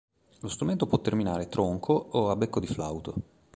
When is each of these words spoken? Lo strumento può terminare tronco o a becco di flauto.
Lo 0.39 0.47
strumento 0.47 0.87
può 0.87 0.99
terminare 0.99 1.47
tronco 1.47 1.93
o 1.93 2.31
a 2.31 2.35
becco 2.35 2.59
di 2.59 2.65
flauto. 2.65 3.13